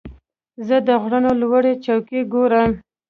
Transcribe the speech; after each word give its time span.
زه 0.67 0.77
د 0.87 0.89
غرونو 1.01 1.31
لوړې 1.41 1.73
څوکې 1.83 2.21
ګورم. 2.33 2.71